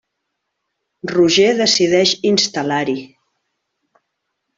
Roger 1.11 1.51
decideix 1.59 2.13
instal·lar-hi. 2.31 2.97